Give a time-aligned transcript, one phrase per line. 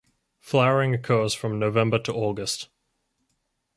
[0.39, 2.69] Flowering occurs from November to August.